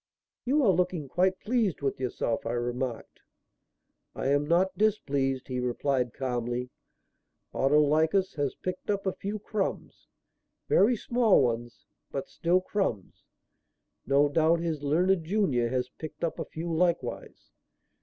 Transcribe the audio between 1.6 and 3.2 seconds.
with yourself," I remarked.